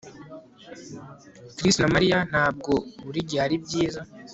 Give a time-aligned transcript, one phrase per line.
[1.55, 2.71] Chris na Mariya ntabwo
[3.03, 4.01] buri gihe ari byiza